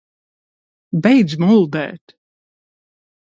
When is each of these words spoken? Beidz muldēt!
Beidz 1.07 1.35
muldēt! 1.43 2.17